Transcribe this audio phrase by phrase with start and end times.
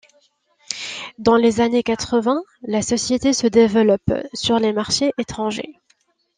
[1.19, 5.79] Dans les années quatre-vingt, la société se développe sur les marchés étrangers.